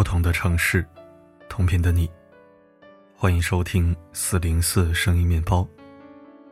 [0.00, 0.82] 不同的城市，
[1.46, 2.10] 同频的你，
[3.14, 5.68] 欢迎收听四零四声音面包，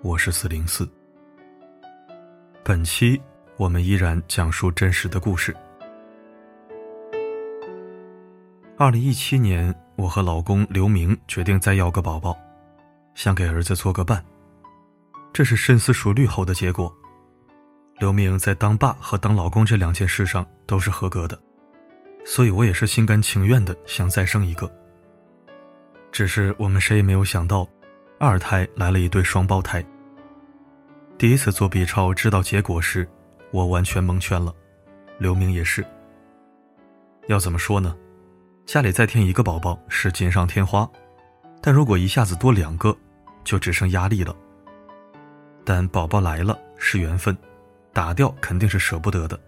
[0.02, 0.86] 我是四零四。
[2.62, 3.18] 本期
[3.56, 5.56] 我们依然讲述真实的故事。
[8.76, 12.38] 二零一七年，我和老公刘明决定再要个宝宝，
[13.14, 14.22] 想给儿子做个伴。
[15.32, 16.94] 这是深思熟虑后的结果。
[17.98, 21.40] 刘明在当爸和当老公这两件事上都是合格的，
[22.30, 24.70] 所以我也是心甘情愿的想再生一个。
[26.12, 27.66] 只是我们谁也没有想到，
[28.18, 29.82] 二胎来了一对双胞胎。
[31.16, 33.08] 第一次做 B 超知道结果时，
[33.50, 34.54] 我完全蒙圈了，
[35.16, 35.82] 刘明也是。
[37.28, 37.96] 要怎么说呢？
[38.66, 40.86] 家里再添一个宝宝是锦上添花，
[41.62, 42.94] 但如果一下子多两个，
[43.42, 44.36] 就只剩压力了。
[45.64, 47.34] 但宝宝来了是缘分。
[47.94, 49.40] 打掉肯定是舍不得的。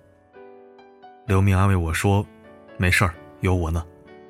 [1.27, 2.27] 刘明安慰我说
[2.81, 3.85] ：“没事儿，有我呢，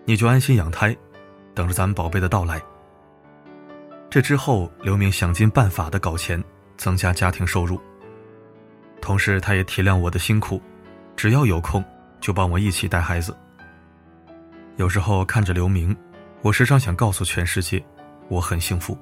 [0.04, 0.96] 你就安心养胎，
[1.54, 2.60] 等着咱们宝贝的到来。”
[4.10, 6.42] 这之后，刘明想尽办法的搞钱，
[6.76, 7.80] 增加家庭收入。
[9.00, 10.60] 同时，他也体谅我的辛苦，
[11.14, 11.84] 只要有空
[12.20, 13.36] 就帮我一起带孩子。
[14.78, 15.96] 有时候看着刘明，
[16.42, 17.80] 我时常想告诉全世界，
[18.26, 18.98] 我很幸福。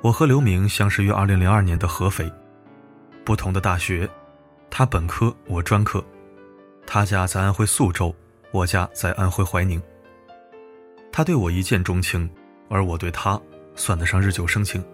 [0.00, 2.32] 我和刘明相识于二零零二年的合肥。
[3.24, 4.08] 不同的大学，
[4.70, 6.00] 他本科，我专科。
[6.92, 8.12] 他家在安徽宿州，
[8.50, 9.80] 我家在安徽怀宁。
[11.12, 12.28] 他对我一见钟情，
[12.68, 13.40] 而我对他
[13.76, 14.84] 算得上日久生情。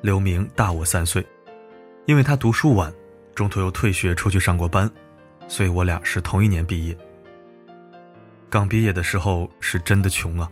[0.00, 1.22] 刘明大我三岁，
[2.06, 2.90] 因为他读书晚，
[3.34, 4.90] 中途又退学出去上过班，
[5.46, 6.96] 所以我俩是同一年毕业。
[8.48, 10.50] 刚毕业的时候是真的穷啊，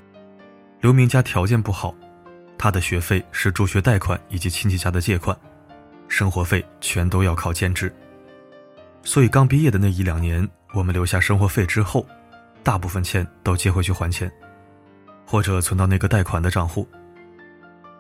[0.82, 1.94] 刘明家条件不好，
[2.58, 5.34] 他的学费是助学贷款以及亲戚家的借款。
[6.09, 7.91] 生活费全都要靠兼职，
[9.03, 12.06] 所以刚毕业的那一两年，我们留下生活费之后，
[12.62, 14.31] 大部分钱都借回去还钱，
[15.27, 16.87] 或者存到那个贷款的账户。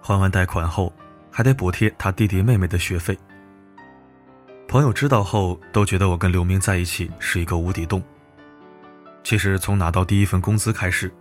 [0.00, 0.92] 还完贷款后，
[1.30, 3.18] 还得补贴他弟弟妹妹的学费。
[4.68, 8.02] 朋友知道后都觉得我跟刘明在一起是一个无底洞。
[9.24, 11.12] 其实从拿到第一份工资开始，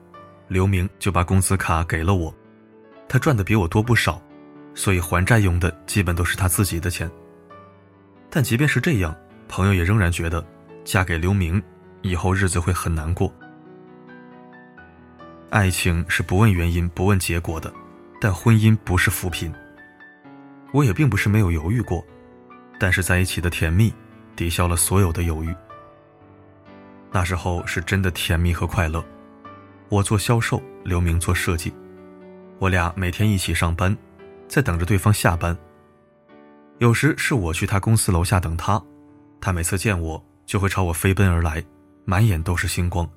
[0.48, 2.34] 刘明就把工资卡给了我，
[3.08, 4.22] 他赚的比我多不少。
[4.76, 7.10] 所以还债用的基本都是他自己的钱。
[8.30, 9.14] 但即便是这样，
[9.50, 10.46] 朋友也仍然觉得
[10.86, 11.62] 嫁给刘明
[12.02, 13.34] 以后日子会很难过。
[15.50, 17.74] 爱情是不问原因、不问结果的，
[18.22, 19.52] 但婚姻不是扶贫。
[20.72, 22.06] 我也并不是没有犹豫过，
[22.80, 23.92] 但是在一起的甜蜜
[24.36, 25.54] 抵消了所有的犹豫。
[27.12, 29.04] 那时候是真的甜蜜和快乐。
[29.90, 31.74] 我做销售，刘明做设计，
[32.60, 33.98] 我俩每天一起上班。
[34.48, 35.56] 在等着对方下班。
[36.80, 38.82] 有时是我去他公司楼下等他，
[39.42, 41.64] 他每次见我就会朝我飞奔而来，
[42.06, 43.10] 满眼都是星光。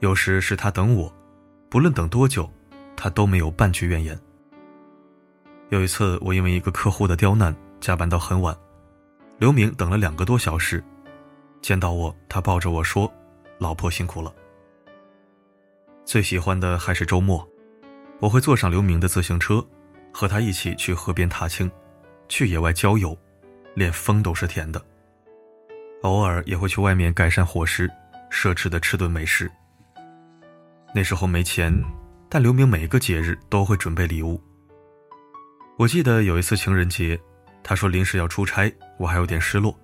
[0.00, 1.12] 有时是他等我，
[1.68, 2.50] 不论等多久，
[2.96, 4.18] 他都没有半句怨言。
[5.70, 8.56] 有一次，我因为一个客户的刁难加班到很晚，
[9.38, 10.82] 刘明等了两个多小时，
[11.62, 13.12] 见到我，他抱着我说
[13.58, 14.32] ：“老婆辛苦了。”
[16.04, 17.46] 最喜欢的还是周末，
[18.20, 19.64] 我会坐上刘明的自行车。
[20.16, 21.68] 和他一起去河边踏青，
[22.28, 23.18] 去野外郊游，
[23.74, 24.80] 连风都是甜的。
[26.04, 27.90] 偶尔也会去外面改善伙食，
[28.30, 29.50] 奢侈的吃顿美食。
[30.94, 31.74] 那时候没钱，
[32.28, 34.38] 但刘明每个节日都会准备礼物。
[35.78, 37.18] 我记得有一次情人节，
[37.62, 39.74] 他说临时要出差，我还有点失落。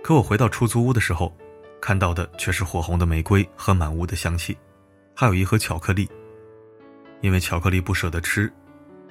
[0.00, 1.36] 可我回到出租屋的时候，
[1.80, 4.56] 看到的却是火红的玫瑰和满屋的香气，
[5.14, 6.08] 还有一盒巧克力。
[7.20, 8.50] 因为巧克力不舍得吃。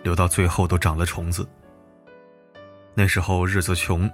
[0.01, 1.49] 留到最后都长了虫子。
[2.93, 4.07] 那时候日子穷，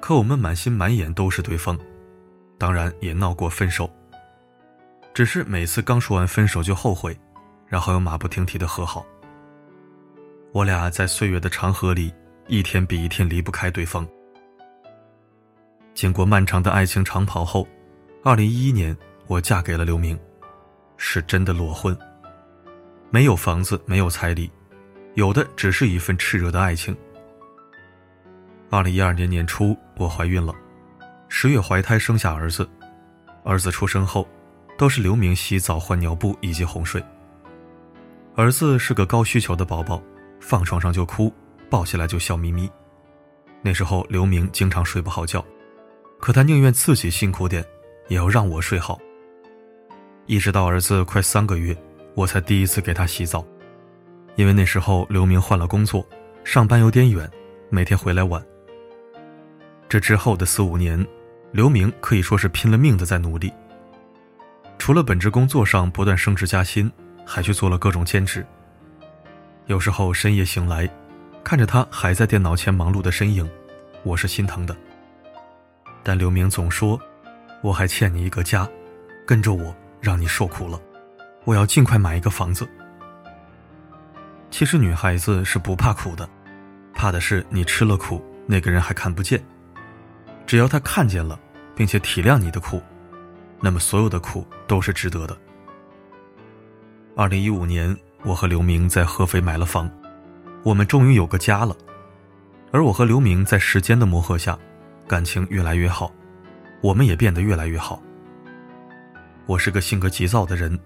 [0.00, 1.78] 可我们满心满眼都是对方，
[2.58, 3.90] 当然也闹过分手。
[5.12, 7.18] 只是每次刚说完分手就后悔，
[7.66, 9.04] 然后又马不停蹄的和好。
[10.52, 12.12] 我俩在岁月的长河里，
[12.46, 14.06] 一天比一天离不开对方。
[15.94, 17.66] 经过漫长的爱情长跑后，
[18.22, 20.18] 二零一一年我嫁给了刘明，
[20.96, 21.96] 是真的裸婚，
[23.10, 24.50] 没有房子，没有彩礼。
[25.14, 26.94] 有的只是一份炽热的爱情。
[28.68, 30.52] 二零一二年年初，我怀孕了，
[31.28, 32.68] 十月怀胎生下儿子。
[33.44, 34.26] 儿子出生后，
[34.76, 37.02] 都是刘明洗澡、换尿布以及哄睡。
[38.34, 40.02] 儿子是个高需求的宝宝，
[40.40, 41.32] 放床上就哭，
[41.70, 42.68] 抱起来就笑眯眯。
[43.62, 45.44] 那时候刘明经常睡不好觉，
[46.18, 47.64] 可他宁愿自己辛苦点，
[48.08, 48.98] 也要让我睡好。
[50.26, 51.74] 一直到儿子快三个月，
[52.14, 53.46] 我才第一次给他洗澡。
[54.34, 56.04] 因为那时候刘明换了工作，
[56.42, 57.30] 上班有点远，
[57.70, 58.44] 每天回来晚。
[59.88, 61.04] 这之后的四五年，
[61.52, 63.52] 刘明可以说是拼了命的在努力。
[64.78, 66.90] 除了本职工作上不断升职加薪，
[67.24, 68.44] 还去做了各种兼职。
[69.66, 70.88] 有时候深夜醒来，
[71.42, 73.48] 看着他还在电脑前忙碌的身影，
[74.02, 74.76] 我是心疼的。
[76.02, 77.00] 但刘明总说
[77.62, 78.68] ：“我还欠你一个家，
[79.26, 80.80] 跟着我让你受苦了，
[81.44, 82.68] 我要尽快买一个房子。”
[84.50, 86.28] 其实女孩子是不怕苦的，
[86.94, 89.42] 怕的是你吃了苦，那个人还看不见。
[90.46, 91.38] 只要他看见了，
[91.74, 92.80] 并且体谅你的苦，
[93.60, 95.36] 那么所有的苦都是值得的。
[97.16, 97.96] 二零一五年。
[98.24, 99.88] 我和刘明在合肥买了房，
[100.64, 101.76] 我们终于有个家了。
[102.72, 104.58] 而我和刘明在时间的磨合下，
[105.06, 106.12] 感情越来越好，
[106.80, 108.02] 我们也变得越来越好。
[109.44, 110.76] 我是个性格急躁的人，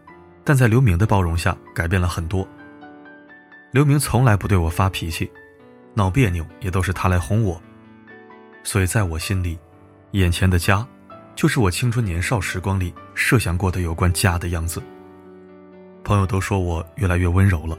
[0.44, 2.46] 但在刘明的包容下改变了很多。
[3.70, 5.30] 刘明从来不对我发脾气，
[5.94, 7.58] 闹别扭也都是他来哄我，
[8.62, 9.58] 所以在我心里，
[10.12, 10.86] 眼前的家，
[11.34, 14.82] 就是我青春年少时光里设想过的有关家的样子。
[16.04, 17.78] 朋友都说我越来越温柔了，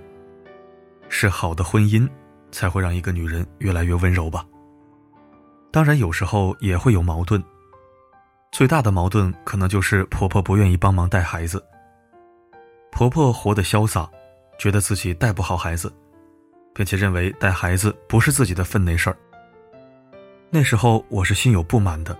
[1.09, 2.07] 是好的婚姻
[2.51, 4.45] 才会让一个女人越来越温柔吧。
[5.71, 7.41] 当然，有时候也会有矛盾。
[8.51, 11.63] 最大的矛盾可能就是婆婆不愿意帮忙带孩子。
[12.91, 14.09] 婆婆活得潇洒，
[14.59, 15.91] 觉得自己带不好孩子，
[16.73, 19.17] 并且认为带孩子不是自己的分内事儿。
[20.53, 22.17] 那时候我是心有不满的，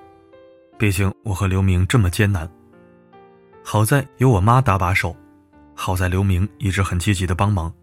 [0.79, 2.49] 毕竟我和刘明这么艰难，
[3.61, 5.13] 好在有我妈搭把手。
[5.75, 7.73] 好在刘明一直很积极的帮忙，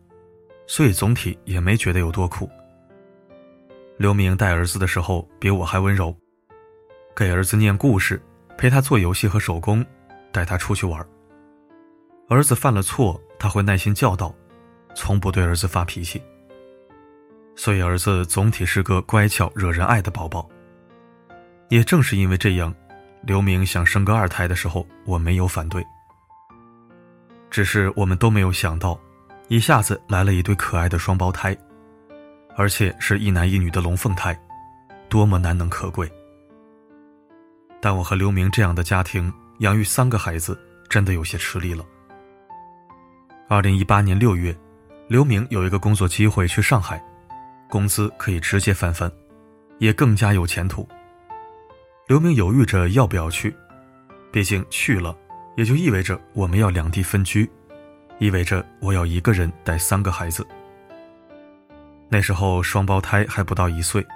[0.67, 2.49] 所以总体也没觉得有多苦。
[3.99, 6.17] 刘明带儿子的时候比我还温柔，
[7.15, 8.23] 给儿子念故事，
[8.56, 9.85] 陪他做游戏和手工，
[10.33, 11.06] 带他出去玩。
[12.29, 14.35] 儿子犯了错，他会耐心教导，
[14.95, 16.23] 从不对儿子发脾气。
[17.58, 20.49] 所以儿子总体是个乖巧惹人爱的宝宝。
[21.70, 22.72] 也正是因为这样，
[23.22, 25.84] 刘明想生个二胎的时候，我没有反对。
[27.50, 28.96] 只是我们都没有想到，
[29.49, 31.55] 一下子来了一对可爱的双胞胎，
[32.56, 34.38] 而且是一男一女的龙凤胎，
[35.08, 36.08] 多么难能可贵。
[37.81, 40.56] 但我和刘明这样的家庭养育三个孩子，
[40.88, 41.84] 真的有些吃力了。
[43.49, 44.56] 二零一八年六月，
[45.08, 47.02] 刘明有一个工作机会去上海，
[47.69, 49.11] 工资可以直接翻番，
[49.79, 50.88] 也更加有前途。
[52.06, 53.55] 刘明犹豫着要不要去，
[54.32, 55.17] 毕竟去了。
[55.56, 57.50] 也就意味着我们要两地分居，
[58.20, 60.47] 意味着我要一个人带三个孩子。
[62.09, 64.06] 那时候双胞胎还不到一岁，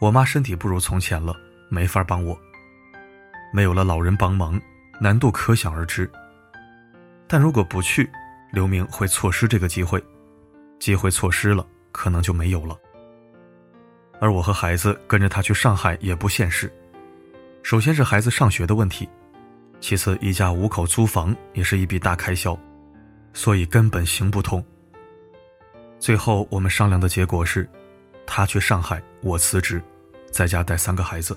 [0.00, 1.36] 我妈身体不如从前了，
[1.68, 2.36] 没法帮我。
[3.52, 4.60] 没有了老人帮忙，
[5.00, 6.10] 难度可想而知。
[7.28, 8.10] 但如果不去，
[8.50, 10.02] 刘明会错失这个机会，
[10.80, 12.76] 机会错失了，可能就没有了。
[14.20, 16.72] 而我和孩子跟着他去上海也不现实，
[17.62, 19.08] 首先是孩子上学的问题。
[19.80, 22.56] 其次，一家五口租房也是一笔大开销，
[23.32, 24.64] 所以根本行不通。
[25.98, 27.68] 最后我们商量的结果是，
[28.24, 29.82] 他去上海，我辞职，
[30.30, 31.36] 在家带三个孩子。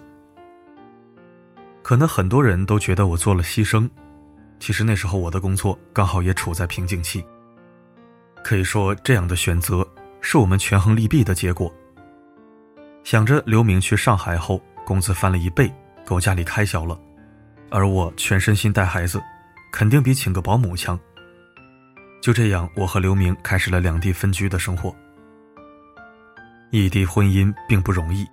[1.81, 3.90] 可能很多人都觉得我做了牺牲，
[4.60, 7.25] 其实那时候我的工作刚好也处在瓶颈期。
[8.44, 9.88] 可以说，这样的选择
[10.27, 11.72] 是我们权衡利弊的结果。
[13.03, 15.72] 想着刘明去上海后，工资翻了一倍，
[16.03, 17.00] 够家里开销了。
[17.70, 19.22] 而我全身心带孩子，
[19.72, 21.00] 肯定比请个保姆强。
[22.24, 24.94] 就这样，我和刘明开始了两地分居的生活。
[26.72, 28.25] 异地婚姻并不容易，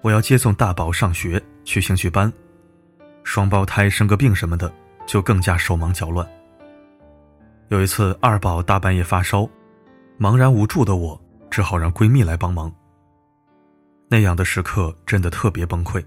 [0.00, 2.32] 我要接送大宝上学，去兴趣班，
[3.22, 4.72] 双胞胎生个病什么的，
[5.04, 6.26] 就更加手忙脚乱。
[7.68, 9.46] 有一次，二宝大半夜发烧，
[10.18, 12.72] 茫然无助的我只好让闺蜜来帮忙。
[14.08, 16.04] 那样的时刻真的特别崩溃。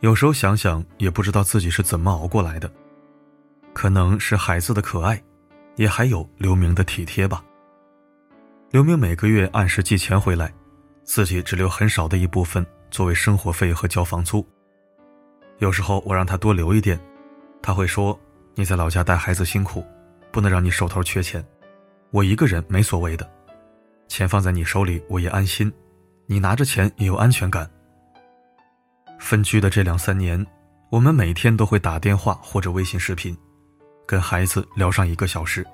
[0.00, 2.70] 有时候想想，也不知道自己是怎么熬过来的，
[3.72, 5.22] 可能是孩子的可爱，
[5.76, 7.42] 也还有刘明的体贴吧。
[8.70, 10.52] 刘明每个月按时寄钱回来，
[11.02, 14.46] 自己只留很少的一部分作为生活费和交房租。
[15.58, 17.00] 有时候我让他多留一点，
[17.62, 18.18] 他会说
[18.54, 19.82] ：“你在老家带孩子辛苦，
[20.30, 21.42] 不能让你手头缺钱。
[22.12, 23.28] 我一个人没所谓的，
[24.06, 25.72] 钱放在你手里我也安心，
[26.26, 27.68] 你拿着钱也有安全感。”
[29.18, 30.46] 分居的这两三年，
[30.90, 33.34] 我们每天都会打电话或者微信视频，
[34.06, 35.66] 跟孩子聊上一个小时。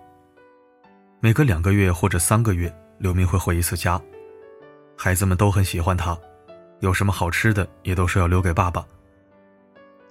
[1.18, 4.00] 每隔两个月或者三个月，刘明会回一次家，
[4.97, 6.16] 孩子们都很喜欢他，
[6.78, 8.87] 有什么好吃的也都是要留给爸爸。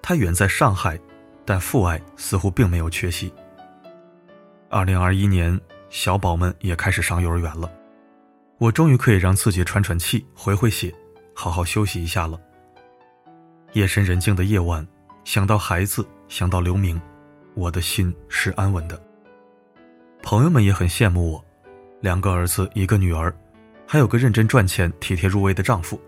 [0.01, 0.99] 他远在上海，
[1.45, 3.31] 但父爱似乎并没有缺席。
[4.69, 5.57] 二零二一年，
[5.89, 7.71] 小宝们也开始上幼儿园了，
[8.57, 10.93] 我终于可以让自己喘喘气、回回血，
[11.33, 12.39] 好好休息一下了。
[13.73, 14.85] 夜深人静的夜晚，
[15.23, 16.99] 想到孩子，想到刘明，
[17.53, 19.01] 我的心是安稳的。
[20.21, 21.45] 朋友们也很羡慕我，
[22.01, 23.33] 两个儿子，一个女儿，
[23.87, 25.99] 还有个认真赚钱、体贴入微的丈夫，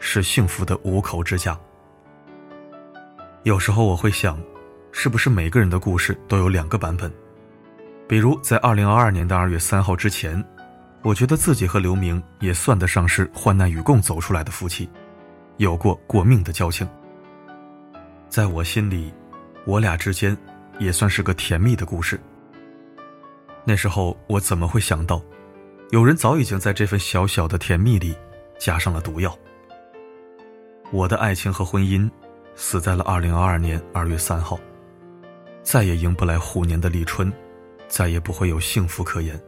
[0.00, 1.58] 是幸福的五口之家。
[3.44, 4.38] 有时候我会想，
[4.92, 7.10] 是不是每个人的故事都有两个版本？
[8.08, 10.42] 比如在二零二二年的二月三号之前，
[11.02, 14.88] 我觉得自己和刘明也算得上是患难与共走出来的夫妻，
[15.58, 16.88] 有过过命的交情。
[18.30, 19.12] 在我心里，
[19.66, 20.34] 我俩之间
[20.78, 22.18] 也算是个甜蜜的故事。
[23.62, 25.22] 那时候我怎么会想到，
[25.90, 28.16] 有人早已经在这份小小的甜蜜里
[28.58, 29.36] 加上了毒药？
[30.90, 32.10] 我的爱情和婚姻
[32.54, 34.58] 死在了二零二二年二月三号，
[35.62, 37.30] 再也迎不来虎年的立春，
[37.88, 39.38] 再也不会有幸福可言。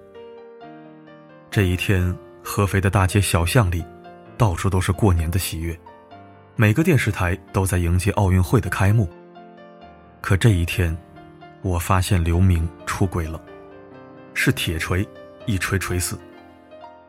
[1.50, 3.84] 这一天，合肥的大街小巷里，
[4.38, 5.78] 到处都是过年的喜悦，
[6.56, 9.08] 每个电视台都在迎接奥运会的开幕。
[10.20, 10.96] 可这一天，
[11.62, 13.40] 我发现刘明出轨了。
[14.32, 15.06] 是铁锤，
[15.44, 16.18] 一锤锤死，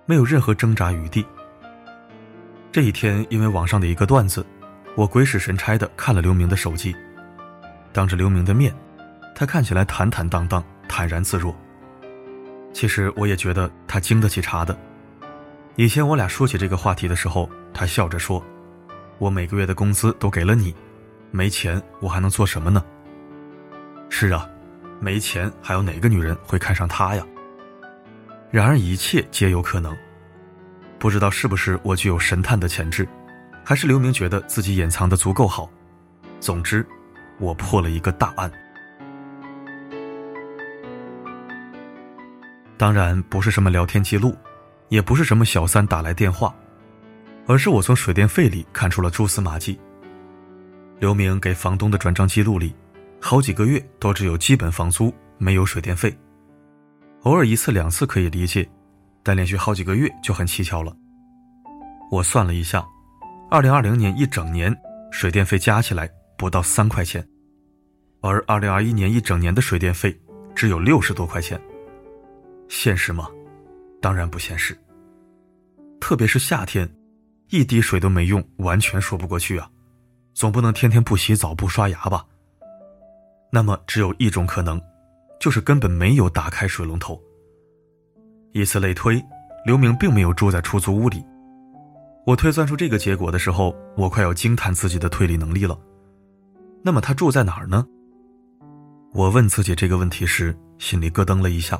[0.05, 1.25] 没有任何挣扎余地。
[2.71, 4.45] 这一天，因为网上的一个段子，
[4.95, 6.95] 我鬼使神差的看了刘明的手机。
[7.93, 8.75] 当着刘明的面，
[9.35, 11.55] 他看起来坦坦荡荡、坦然自若。
[12.73, 14.77] 其实我也觉得他经得起查的。
[15.77, 18.43] 以前我俩说起这个话题的时候，他笑着说
[19.17, 20.75] ：“我每个月的工资都给了你，
[21.31, 22.83] 没钱我还能做什么呢？”
[24.09, 24.47] 是啊。
[25.03, 27.25] 没钱，还有哪个女人会看上他呀？
[28.51, 29.97] 然而一切皆有可能。
[30.99, 33.07] 不知道是不是我具有神探的潜质，
[33.63, 35.67] 还是刘明觉得自己掩藏的足够好。
[36.39, 36.85] 总之，
[37.39, 38.51] 我破了一个大案。
[42.81, 44.35] 当然不是什么聊天记录，
[44.89, 46.51] 也不是什么小三打来电话，
[47.45, 49.79] 而是我从水电费里看出了蛛丝马迹。
[50.99, 52.73] 刘明给房东的转账记录里。
[53.21, 56.11] 好几个月都只有基本房租，没有水电费，
[57.21, 58.67] 偶尔一次两次可以理解，
[59.21, 60.91] 但连续好几个月就很蹊跷了。
[62.09, 62.83] 我算了一下，
[63.51, 64.75] 二零二零年一整年
[65.11, 67.23] 水电费加起来不到三块钱，
[68.21, 70.19] 而二零二一年一整年的水电费
[70.55, 71.61] 只有六十多块钱。
[72.73, 73.27] 现实吗？
[74.01, 74.75] 当然不现实。
[75.99, 76.89] 特别是夏天，
[77.49, 79.69] 一滴水都没用，完全说不过去啊！
[80.33, 82.25] 总不能天天不洗澡不刷牙吧？
[83.51, 84.81] 那么只有一种可能，
[85.37, 87.21] 就是根本没有打开水龙头。
[88.53, 89.21] 以此类推，
[89.65, 91.21] 刘明并没有住在出租屋里。
[92.25, 95.77] 我推算出这个结果的时候，我快要惊叹自己的推理能力了。
[96.81, 97.85] 那么他住在哪儿呢？
[99.11, 101.77] 我问自己这个问题时，心里咯噔了一下，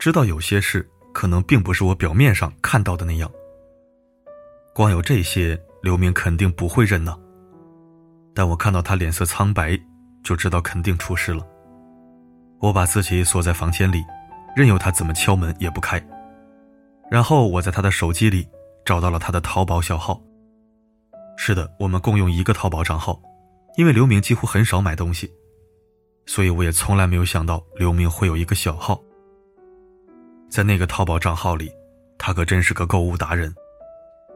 [0.00, 3.30] 知道有些事可能并不是我表面上看到的那样。
[4.74, 7.16] 光有这些，刘明肯定不会认呢。
[8.34, 9.78] 但我看到他脸色苍白。
[10.22, 11.42] 就知道肯定出事了。
[12.58, 14.04] 我把自己锁在房间里，
[14.54, 15.98] 任由他怎么敲门也不开。
[17.10, 18.46] 然后我在他的手机里
[18.84, 20.20] 找到了他的淘宝小号。
[21.38, 23.18] 是的，我们共用一个淘宝账号，
[23.78, 25.32] 因为刘明几乎很少买东西，
[26.26, 29.00] 所以我也从来没有想到刘明会有一个小号。
[30.50, 31.72] 在那个淘宝账号里，
[32.18, 33.54] 他可真是个购物达人，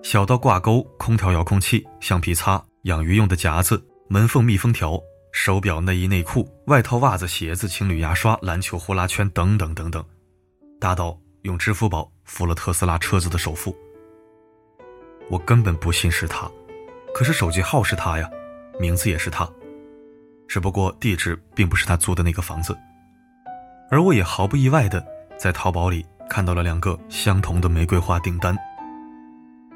[0.03, 5.01] 小到挂钩、空调遥控器、橡皮擦、养鱼用的夹子、门缝密封条。
[5.37, 10.05] 手表、内衣、内裤、外套、袜子、鞋子、情侣牙刷、篮球、呼啦圈等等等等，
[10.79, 13.77] 大到用支付宝付了特斯拉车子的首付。
[15.29, 16.49] 我根本不信是他，
[17.13, 18.31] 可是手机号是他呀，
[18.79, 19.45] 名字也是他，
[20.47, 22.79] 只不过地址并不是他租的那个房子。
[23.91, 25.05] 而我也毫不意外的
[25.39, 28.57] 在淘宝里看到了两个相同的玫瑰花订单。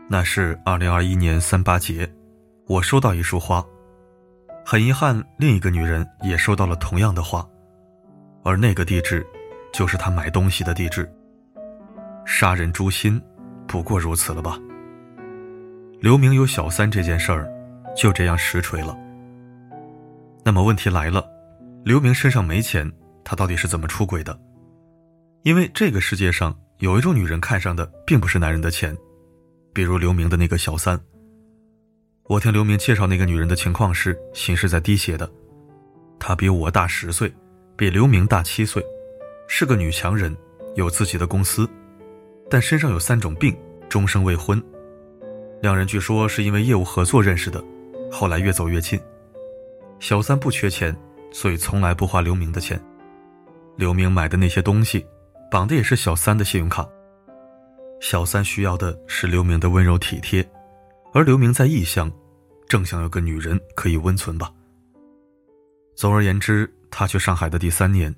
[0.08, 2.10] 那是二零二一年三八节，
[2.66, 3.64] 我收到一束花。
[4.64, 7.46] 很遗憾，另一个女人也收到了同样的花，
[8.42, 9.26] 而那个地址，
[9.72, 11.10] 就是她买东西的地址。
[12.24, 13.20] 杀人诛心，
[13.66, 14.58] 不过如此了吧？
[16.00, 17.50] 刘明有小三这件事儿，
[17.96, 18.96] 就这样实锤了。
[20.44, 21.26] 那么问题来了，
[21.84, 22.90] 刘明身上没钱，
[23.24, 24.38] 他到底是怎么出轨的？
[25.42, 28.96] 因为这个世界上有一种女人看上的并不是男人的钱，
[29.72, 30.98] 比如刘明的那个小三。
[32.24, 35.30] 我听刘明介绍那个女人的情况是心是在滴血的，
[36.18, 37.32] 她比我大十岁，
[37.76, 38.84] 比刘明大七岁，
[39.46, 40.36] 是个女强人，
[40.74, 41.68] 有自己的公司，
[42.50, 43.56] 但身上有三种病，
[43.88, 44.62] 终生未婚。
[45.62, 47.64] 两人据说是因为业务合作认识的，
[48.12, 49.00] 后来越走越近。
[50.00, 50.94] 小三不缺钱，
[51.32, 52.80] 所以从来不花刘明的钱。
[53.76, 55.04] 刘明买的那些东西，
[55.50, 56.86] 绑的也是小三的信用卡。
[58.00, 60.48] 小三需要的是刘明的温柔体贴。
[61.14, 62.12] 而刘明在异乡，
[62.68, 64.52] 正想有个女人可以温存吧。
[65.96, 68.14] 总而言之，他去上海的第三年，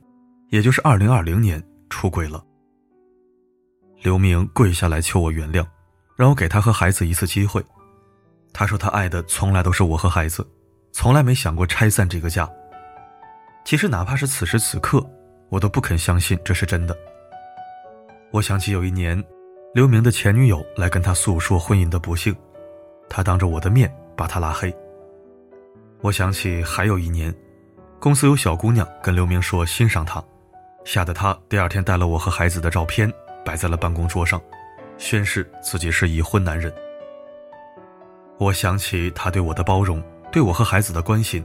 [0.49, 2.45] 也就是二零二零年出轨了。
[4.03, 5.65] 刘明跪下来求我原谅，
[6.17, 7.65] 让我给他和孩子一次机会。
[8.53, 10.45] 他说他爱的从来都是我和孩子，
[10.93, 12.51] 从来没想过拆散这个家。
[13.65, 15.09] 其实哪怕是此时此刻，
[15.49, 16.97] 我都不肯相信这是真的。
[18.33, 19.23] 我想起有一年，
[19.75, 22.35] 刘明的前女友来跟他诉说婚姻的不幸，
[23.09, 24.75] 他当着我的面把他拉黑。
[26.01, 27.35] 我想起还有一年，
[27.99, 30.23] 公司有小姑娘跟刘明说欣赏他，
[30.85, 33.13] 吓得他第二天带了我和孩子的照片。
[33.43, 34.39] 摆在了办公桌上，
[34.99, 36.71] 宣誓自己是已婚男人。
[38.37, 41.43] 我想起他对我的包容，对我和孩子的关心，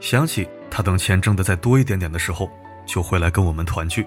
[0.00, 2.50] 想起他等钱挣得再多一点点的时候，
[2.84, 4.04] 就会来跟我们团聚。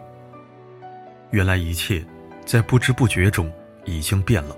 [1.34, 2.06] 原来一切
[2.46, 3.52] 在不知不觉中
[3.86, 4.56] 已经变了，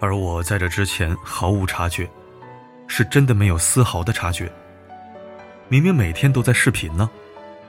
[0.00, 2.10] 而我在这之前毫无察觉，
[2.88, 4.50] 是真的没有丝毫的察觉。
[5.68, 7.08] 明明每天都在视频呢，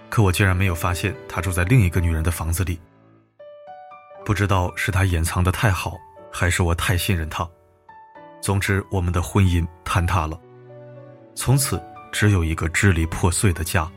[0.09, 2.79] 可我竟然没有发现他住在另一个女人的房子里。
[4.25, 5.95] 不知道是他掩藏的太好，
[6.31, 7.47] 还是我太信任他。
[8.41, 10.39] 总之，我们的婚姻坍塌了，
[11.35, 11.79] 从此
[12.11, 13.87] 只有一个支离破碎的家。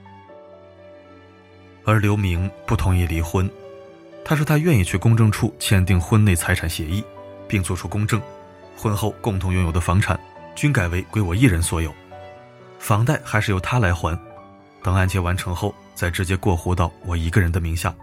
[1.85, 3.50] 而刘明不同意离婚，
[4.25, 7.02] 他说他愿意去公证处签订婚内财产协议，
[7.49, 8.21] 并做出公证，
[8.76, 10.19] 婚后共同拥有的房产
[10.55, 11.93] 均改为归我一人所有，
[12.79, 14.19] 房贷还是由他来还，
[14.83, 17.95] 等按揭完成后再直接过户到我一个人的名下。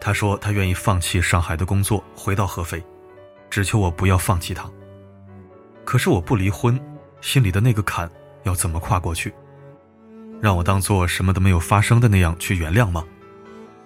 [0.00, 2.82] 他说他愿意放弃上海的工作，回到合肥，
[3.50, 4.68] 只求我不要放弃他。
[5.84, 6.80] 可是我不离婚，
[7.20, 8.10] 心里的那个坎
[8.44, 9.32] 要怎么跨过去？
[10.40, 13.04] 让我当做什么都没有发生的那样去原谅吗？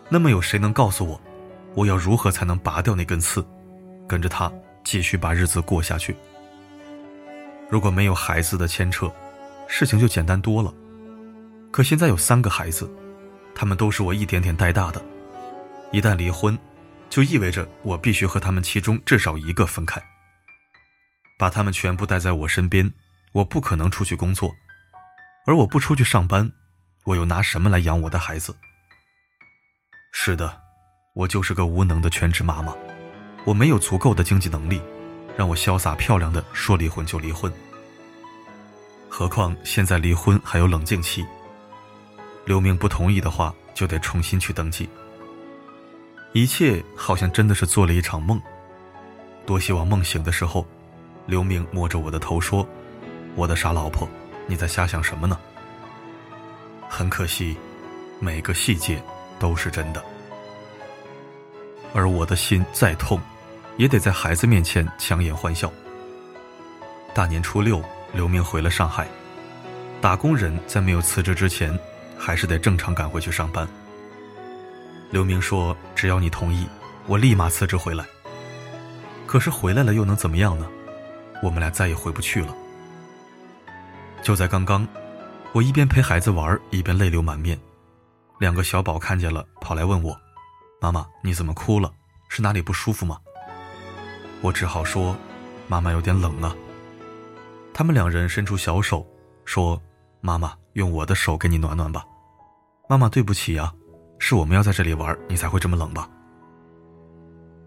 [0.08, 1.20] 那么有谁能告诉我，
[1.74, 3.46] 我要如何才能拔掉那根刺，
[4.08, 4.52] 跟着他
[4.84, 6.16] 继续把日子过下去？
[7.68, 9.10] 如果没有孩子的牵扯，
[9.66, 10.72] 事情就简单多了。
[11.72, 12.90] 可现在有三个孩子，
[13.54, 15.04] 他们都是我一点点带大的。
[15.90, 16.56] 一旦离婚，
[17.10, 20.00] 就意味着我必须和他们其中至少一个分开，
[21.36, 22.92] 把他们全部带在我身边。
[23.32, 24.54] 我不可能出去工作，
[25.44, 26.50] 而我不出去上班，
[27.04, 28.56] 我又拿什么来养我的孩子？
[30.18, 30.50] 是的，
[31.12, 32.74] 我就是个无能的全职妈妈，
[33.44, 34.80] 我没有足够的经济能力，
[35.36, 37.52] 让我潇洒漂亮的说离婚就离婚。
[39.10, 41.24] 何况现在离婚还有冷静期，
[42.46, 44.88] 刘明不同意的话，就得重新去登记。
[46.32, 48.40] 一切好像真的是做了一场梦。
[49.44, 50.66] 多希望梦醒的时候，
[51.26, 52.66] 刘明摸着我的头说
[53.36, 54.08] ：“我的傻老婆，
[54.46, 55.38] 你在瞎想什么呢？”
[56.88, 57.54] 很可惜，
[58.18, 59.00] 每个细节
[59.38, 60.02] 都是真的。
[61.94, 63.20] 而我的心再痛，
[63.76, 65.72] 也得在孩子面前强颜欢笑。
[67.14, 69.06] 大年初六，刘明回了上海。
[70.00, 71.76] 打工人在没有辞职之前，
[72.18, 73.66] 还是得正常赶回去上班。
[75.10, 76.66] 刘明说：“只要你同意，
[77.06, 78.04] 我立马辞职回来。”
[79.26, 80.66] 可是回来了又能怎么样呢？
[81.42, 82.54] 我们俩再也回不去了。
[84.22, 84.86] 就在刚刚，
[85.52, 87.58] 我一边陪孩子玩，一边泪流满面。
[88.38, 90.14] 两个小宝看见了，跑来问我
[90.80, 91.90] ：“妈妈，你怎么哭了？
[92.28, 93.18] 是哪里不舒服吗？”
[94.42, 95.16] 我只好说
[95.68, 96.54] ：“妈妈有点冷啊。”
[97.72, 99.06] 他们两人伸出小手，
[99.44, 99.80] 说
[100.20, 102.04] ：“妈妈，用我的手给你暖暖吧。”
[102.88, 103.72] 妈妈，对不起呀。
[104.18, 106.08] 是我们要在这里玩，你才会这么冷吧？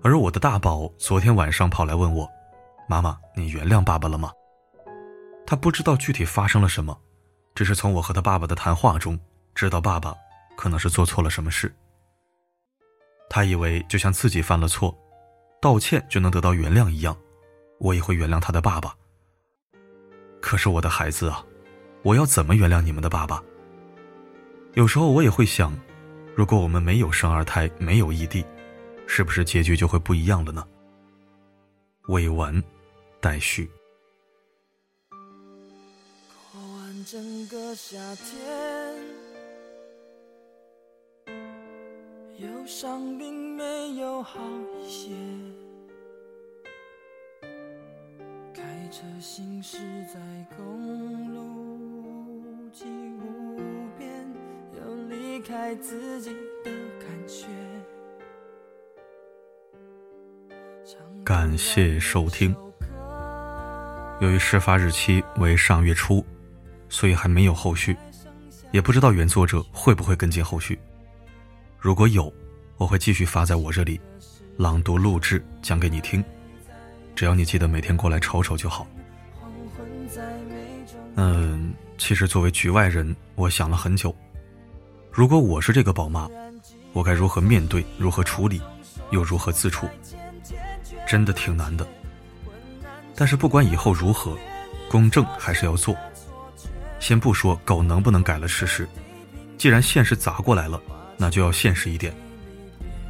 [0.02, 2.28] 而我的大宝昨天晚上跑来问我
[2.90, 4.32] ：“妈妈，你原谅爸爸了吗？”
[5.46, 6.98] 他不知道具体发生了什么，
[7.54, 9.20] 只是从我和他爸爸的谈话中
[9.54, 10.16] 知道爸爸
[10.60, 11.74] 可能是做错了什么事。
[13.30, 14.94] 他以为就像自己犯了错，
[15.62, 17.16] 道歉就能得到原谅一样，
[17.80, 18.94] 我也会原谅他的爸爸。
[20.42, 21.46] 可是我的孩子啊，
[22.04, 23.42] 我要怎么原谅你们的爸爸？
[24.74, 25.74] 有时候我也会想。
[26.36, 28.46] 如果我们没有生二胎，没有异地，
[29.08, 30.68] 是不是结局就会不一样了呢？
[32.10, 32.62] 未完
[33.22, 33.70] 待续。
[36.52, 39.19] 过完整个夏天，
[42.42, 44.40] 忧伤并没有好
[44.82, 45.10] 一些。
[48.54, 50.20] 开车行驶在
[50.56, 53.60] 公路际无
[53.98, 54.10] 边。
[55.40, 56.32] 离开自己
[56.64, 57.46] 的感觉。
[61.24, 62.56] 感谢收听。
[64.20, 66.26] 由于事发日期为上月初，
[66.90, 67.96] 所以还没有后续，
[68.72, 70.78] 也不知道原作者会不会跟进后续。
[71.80, 72.32] 如果有，
[72.76, 74.00] 我会继续发在我这里，
[74.58, 76.22] 朗读录制讲给你听。
[77.16, 78.86] 只要你记得每天过来瞅瞅就好。
[81.16, 84.14] 嗯，其实作为局外人，我想了很久，
[85.10, 86.30] 如果我是这个宝妈，
[86.92, 88.62] 我该如何面对，如何处理，
[89.12, 89.88] 又如何自处？
[91.08, 91.88] 真的挺难的。
[93.16, 94.38] 但是不管以后如何，
[94.90, 95.96] 公正还是要做。
[97.00, 98.86] 先不说狗能不能改了吃屎，
[99.58, 100.82] 既然现实砸过来了，
[101.22, 102.14] 那就要现实一点。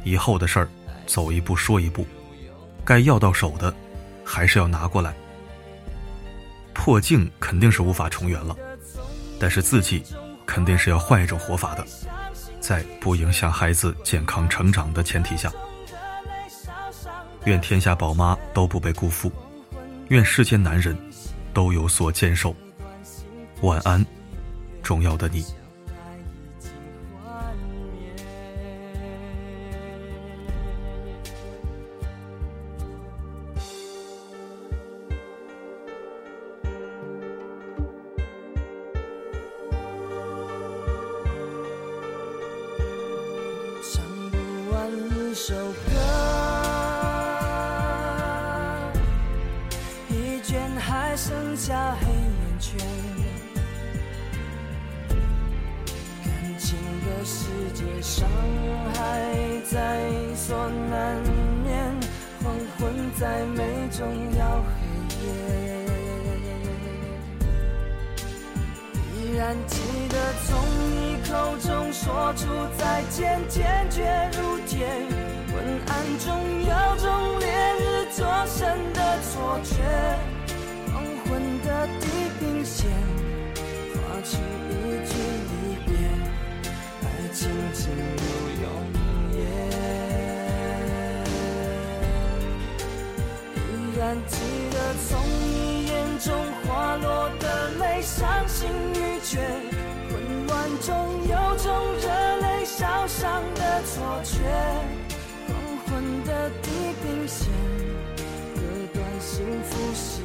[0.02, 0.68] 以后的事儿，
[1.06, 2.04] 走一步说一步，
[2.84, 3.72] 该要到手的，
[4.24, 5.14] 还是要拿过来。
[6.74, 8.56] 破镜肯定是无法重圆了，
[9.38, 10.02] 但是自己
[10.44, 11.86] 肯定是要换一种活法的，
[12.60, 15.52] 在不影响孩子健康成长的前提下。
[17.44, 19.30] 愿天下宝妈都不被辜负，
[20.08, 20.96] 愿世间男人
[21.54, 22.56] 都有所坚守。
[23.60, 24.04] 晚安，
[24.82, 25.44] 重要的你。
[63.56, 64.06] 美，终
[64.38, 64.70] 要黑
[65.24, 65.26] 夜。
[69.16, 69.74] 依然记
[70.08, 70.14] 得
[70.46, 70.48] 从
[70.90, 70.92] 你
[71.28, 74.86] 口中说出再见，坚决如铁。
[75.52, 75.54] 昏
[75.86, 76.28] 暗中
[76.62, 77.08] 有种
[77.40, 77.44] 烈
[77.80, 78.58] 日灼身
[78.92, 79.72] 的错觉，
[80.92, 81.28] 黄昏
[81.62, 81.66] 的
[82.00, 82.02] 地
[82.38, 82.88] 平线，
[83.94, 84.30] 划出
[84.70, 85.12] 一句
[85.50, 85.52] 离
[85.86, 85.88] 别，
[87.02, 87.38] 爱情
[87.72, 88.22] 进入
[88.62, 88.64] 永
[94.00, 94.38] 然记
[94.72, 96.34] 得从你眼中
[96.64, 99.38] 滑落的泪，伤心欲绝。
[100.08, 100.88] 混乱中
[101.28, 102.08] 有种热
[102.40, 104.38] 泪烧伤的错觉。
[105.46, 106.70] 黄昏的地
[107.02, 107.50] 平线，
[108.54, 108.60] 割
[108.94, 110.24] 断幸福线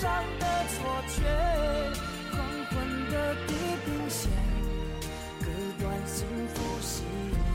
[0.00, 1.20] 上的错觉，
[2.32, 2.38] 黄
[2.70, 3.52] 昏的地
[3.84, 4.30] 平线，
[5.40, 5.44] 割
[5.78, 7.49] 断幸福喜悦。